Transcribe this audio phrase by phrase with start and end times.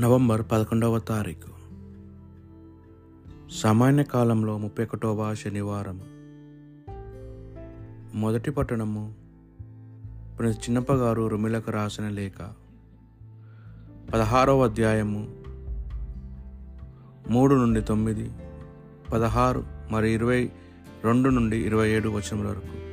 [0.00, 1.48] November పదకొండవ తారీఖు.
[3.52, 6.00] సామాన్య కాలంలో ముప్పై ఒకటవ శనివారం.
[8.14, 9.14] మొదటి పట్టణము
[10.38, 12.50] ప్రిన్స్ చిన్నప్పగారు రుమిలకు రాసిన లేఖ.
[14.12, 15.28] పదహారవ అధ్యాయము
[17.30, 18.30] మూడు నుండి తొమ్మిది
[19.12, 20.52] పదహారు మరి ఇరవై
[21.04, 22.84] రెండు నుండి ఇరవై ఏడు వచనముల వరకు.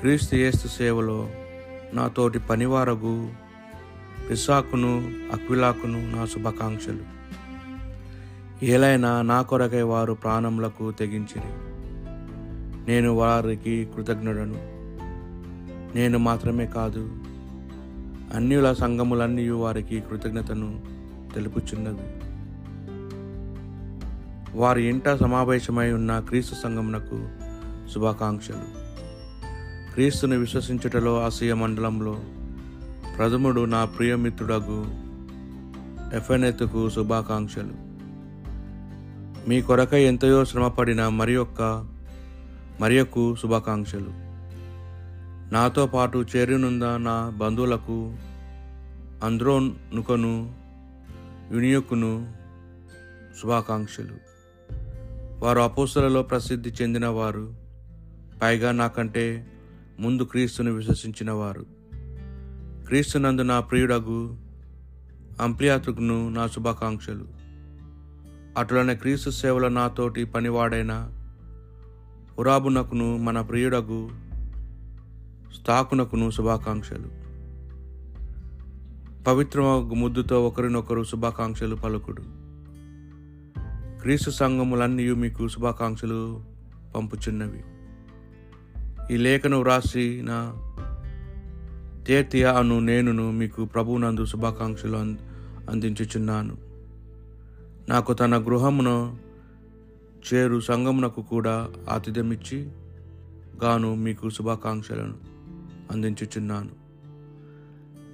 [0.00, 1.30] క్రీస్తు యేస్తు సేవలో
[1.94, 3.47] నా తోటి పనివారగు
[4.30, 7.18] పిసాకును అక్విలాకును నా శుభాకాంక్షలు.
[8.64, 11.68] ఏలైనా నా కొరకై వారు ప్రాణములకు తెగించిరి.
[12.90, 14.54] నేను వారికి కృతజ్ఞుడను.
[15.96, 17.16] నేను మాత్రమే కాదు
[18.34, 20.82] అన్యుల సంఘములన్నీ వారికి కృతజ్ఞతను
[21.34, 22.20] తెలుపుచున్నది.
[24.58, 27.28] వారి ఇంట సమావేశమై ఉన్న క్రీస్తు సంఘమునకు
[27.94, 28.88] శుభాకాంక్షలు.
[29.92, 32.20] క్రీస్తుని విశ్వసించుటలో ఆసియా మండలంలో
[33.18, 34.84] ప్రథముడు నా ప్రియమిత్రుడగు
[36.16, 37.72] ఎఫ్ఎన్ఎత్కు శుభాకాంక్షలు.
[39.48, 41.88] మీ కొరకై ఎంతయో శ్రమపడిన మరి యొక్క
[42.80, 44.10] మరియకు శుభాకాంక్షలు.
[45.54, 48.16] నాతో పాటు చేరినుంద నా బంధువులకు
[49.24, 50.54] అంద్రోనుకను
[51.52, 52.32] యునియకును
[53.42, 54.14] శుభాకాంక్షలు.
[55.44, 57.54] వారు అపోసలలో ప్రసిద్ధి చెందినవారు
[58.42, 59.46] పైగా నాకంటే
[60.00, 61.77] ముందు క్రీస్తును విశ్వసించిన వారు
[62.88, 64.36] క్రీస్తునందు నా ప్రియుడగు
[65.42, 67.24] అంప్లియాతుకును నా శుభాకాంక్షలు.
[68.58, 71.10] అటులనే క్రీస్తు సేవలో నాతోటి పనివాడైన
[72.38, 74.10] ఉరాబునకును మన ప్రియుడగు
[75.60, 77.08] స్థాకునకును శుభాకాంక్షలు.
[79.24, 79.60] పవిత్ర
[79.96, 82.22] ముద్దుతో ఒకరినొకరు శుభాకాంక్షలు పలుకుడు.
[84.02, 86.44] క్రీస్తు సంఘములన్నీ మీకు శుభాకాంక్షలు
[86.96, 87.62] పంపుచున్నవి.
[89.14, 90.52] ఈ లేఖను వ్రాసిన
[92.08, 94.96] తేతియ అను నేనును మీకు ప్రభునందు శుభాకాంక్షలు
[95.70, 96.56] అందించుచున్నాను.
[97.88, 99.16] నాకు తన గృహమును
[100.34, 102.70] చేరు సంగమునకు కూడా ఆతిథ్యమిచ్చి
[103.64, 105.14] గాను మీకు శుభాకాంక్షలను
[105.90, 106.70] అందించుచున్నాను.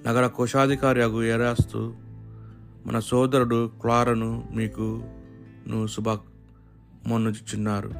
[0.07, 1.93] నగర కోశాధికారి అగు ఎరాస్తు
[2.85, 5.03] మన సోదరుడు క్లారను మీకు
[5.85, 6.19] శుభా
[7.07, 7.91] మొన్నుచున్నారు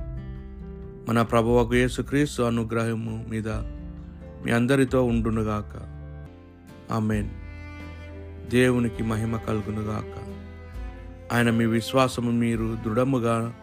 [1.10, 3.50] మన ప్రభువకు యేసుక్రీస్తు అనుగ్రహము మీద
[4.44, 5.96] మీ అందరితో ఉండునుగాక.
[6.94, 7.30] ఆమెన్.
[8.50, 10.26] దేవునికి మహిమ కలుగునుగాక.
[11.34, 13.54] ఆయన మీ విశ్వాసము మీరు దృఢముగా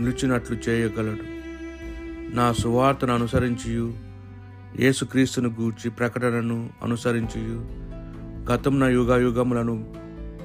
[0.00, 1.32] నిలిచినట్లు చేయగలడు.
[2.36, 3.94] నా సువార్తను అనుసరించియు.
[4.78, 7.66] యేసుక్రీస్తును గూర్చి ప్రకటనను అనుసరించియు.
[8.52, 9.94] గతమున యుగ యుగములను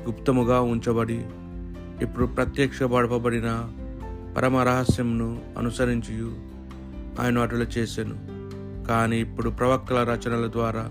[0.07, 1.25] గుప్తముగా ఉంచబడి
[2.01, 3.71] ఇప్పుడు ప్రత్యక్షపడపబడిన
[4.37, 6.35] పరమ రహస్యంను అనుసరించియు.
[7.21, 8.36] ఆయన అటుల చేశాను
[8.87, 10.89] కానీ ఇప్పుడు ప్రవక్తల రచనల ద్వారా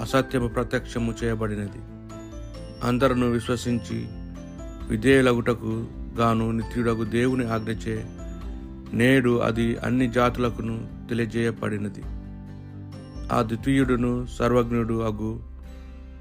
[0.00, 1.78] అసత్యము ప్రత్యక్షము చేయబడినది.
[2.84, 4.06] అందరూ విశ్వసించి
[4.88, 5.86] విధేయులగుటకు
[6.18, 8.04] గాను నిత్యుడగు దేవుని ఆజ్ఞచే
[8.92, 12.02] నేడు అది అన్ని జాతులకును తెలియజేయబడినది.
[13.32, 15.40] ఆ ద్వితీయుడును సర్వజ్ఞుడు అగు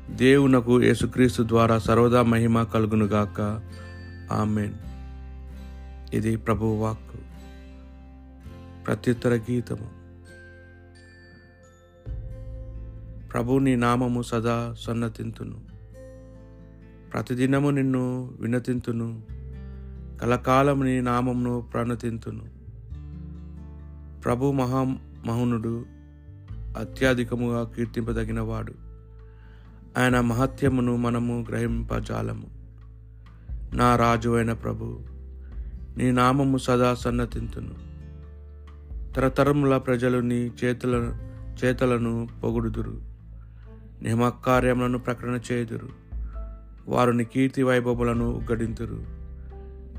[0.10, 3.62] దేవునకు యేసుక్రీస్తు ద్వారా సర్వదా మహిమ కలుగునుగాక
[4.32, 4.74] ఆమెన్.
[6.14, 7.16] ఇది ప్రభువాక్
[8.88, 10.03] ప్రత్యుత్తర గీతము.
[13.34, 15.62] ప్రభు నీ నామము సదా సన్నతింతును.
[17.14, 19.22] ప్రతిదినము నిన్ను వినతింతును.
[20.22, 22.44] కలకాలం నీ నామమును ప్రణతింతును.
[24.22, 24.84] ప్రభు మహా
[25.26, 25.86] మహునుడు
[26.80, 28.74] అత్యధికముగా కీర్తింపదగినవాడు.
[29.98, 32.48] ఆయన మహత్యమును మనము గ్రహింపజాలము.
[33.76, 35.00] నా రాజు అయిన ప్రభు
[35.98, 37.74] నీ నామము సదా సన్నతింతును.
[39.14, 41.18] తరతరముల ప్రజలు నీ చేతుల
[41.64, 43.13] చేతలను పొగుడుదురు.
[44.04, 45.90] నియమకార్యములను ప్రకటన చేయుదురు.
[46.88, 49.04] వారిని కీర్తి వైభవములను ఉగ్గడింతురు.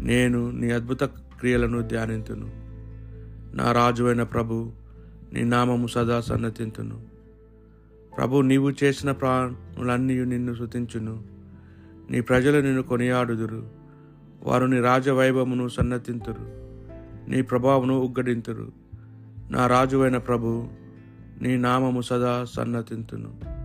[0.03, 2.51] నేను నీ అద్భుత క్రియలను ధ్యానింతును.
[3.57, 4.73] నా రాజువైన ప్రభు
[5.33, 7.03] నీ నామము సదా సన్నతింతును.
[8.17, 11.23] ప్రభు నీవు చేసిన ప్రాణులన్నీ నిన్ను శృతించును.
[12.11, 13.69] నీ ప్రజలు నిన్ను కొనియాడుదురు.
[14.43, 16.65] వారు నీ రాజవైభవమును సన్నతింతురు.
[17.31, 18.73] నీ ప్రభావమును ఉగ్గడింతురు.
[19.51, 20.69] నా రాజువైన ప్రభు
[21.43, 23.64] నీ నామము సదా సన్నతింతును.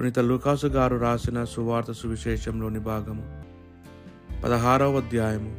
[0.00, 3.42] పునీత లూకాసు గారు రాసిన సువార్త సువిశేషంలోని భాగము.
[4.44, 5.56] పదహారవ అధ్యాయము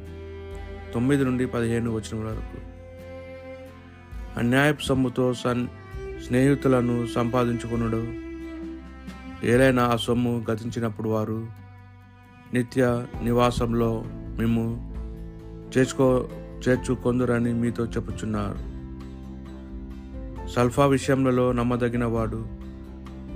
[0.94, 2.58] తొమ్మిది నుండి పదిహేను వచ్చిన వరకు.
[4.40, 5.68] అన్యాయపు సొమ్ముతో సన్
[6.28, 8.14] స్నేహితులను సంపాదించుకునుడు.
[9.46, 11.48] ఏలైనా ఆ సొమ్ము గతించినప్పుడు వారు
[12.54, 14.94] నిత్య నివాసంలో మేము
[15.78, 16.30] చేర్చుకో
[16.68, 18.58] చేర్చుకొందురని మీతో చెప్పుచున్నారు.
[20.48, 22.61] సల్ఫా విషయంలో నమ్మదగిన వాడు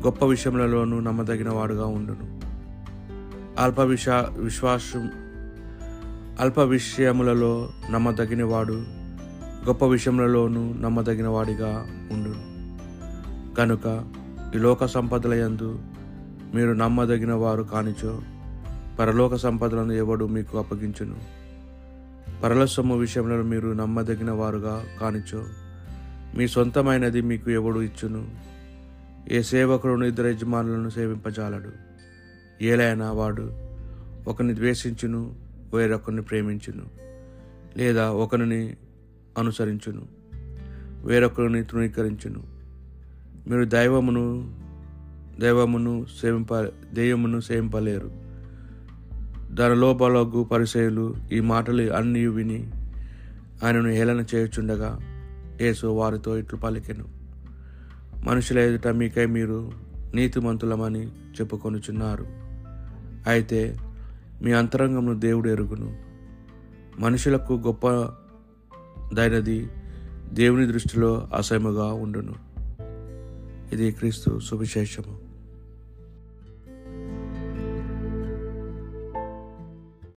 [0.03, 2.41] గొప్ప విషయములలోనూ నమ్మదగిన వాడుగా ఉండును.
[3.61, 4.09] అల్ప విష
[4.39, 5.11] విశ్వాసం
[6.39, 8.73] అల్ప విషయములలో నమ్మదగిన వాడు
[9.67, 12.55] గొప్ప విషయములలోనూ నమ్మదగిన వాడిగా ఉండును.
[13.55, 14.03] కనుక
[14.55, 15.79] ఈ లోక సంపదల యందు
[16.53, 18.21] మీరు నమ్మదగిన వారు కానిచో
[18.99, 21.15] పరలోక సంపదలను ఎవడు మీకు అప్పగించును.
[22.43, 25.43] పరలసొమ్ము విషయంలో మీరు నమ్మదగిన వారుగా కానిచో
[26.37, 28.27] మీ సొంతమైనది మీకు ఎవడు ఇచ్చును.
[29.31, 31.69] ఏ సేవకుడును ఇద్దరు యజమానులను సేవింపజాలడు.
[32.63, 33.51] ఏలైనా వాడు
[34.27, 35.35] ఒకరిని ద్వేషించును
[35.73, 36.85] వేరొకరిని ప్రేమించును
[37.77, 38.77] లేదా ఒకరిని
[39.37, 40.07] అనుసరించును
[41.05, 42.43] వేరొకరిని తృణీకరించును.
[43.49, 44.55] మీరు దైవమును
[45.39, 46.55] దైవమును సేవింప
[46.93, 48.11] దెయ్యమును సేవింపలేరు.
[49.53, 52.71] దాని లోపలగు పరిచయులు ఈ మాటలు అన్నీ విని
[53.63, 54.99] ఆయనను హేళన చేయుచుండగా
[55.61, 57.24] యేసు వారితో ఇట్లు పలికెను.
[58.25, 59.71] మనుషుల ఎదుట మీకై మీరు
[60.13, 62.25] నీతిమంతులమని చెప్పుకొనుచున్నారు.
[63.29, 63.77] అయితే
[64.41, 65.97] మీ అంతరంగమును దేవుడు ఎరుగును.
[66.99, 67.89] మనుషులకు గొప్ప
[69.13, 69.69] దైనది
[70.33, 72.35] దేవుని దృష్టిలో అసహ్యముగా ఉండును.
[73.73, 75.24] ఇది క్రీస్తు సువిశేషము.